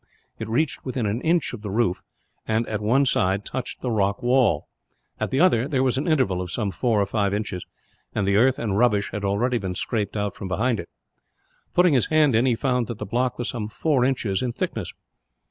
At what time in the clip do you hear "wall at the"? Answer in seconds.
4.23-5.39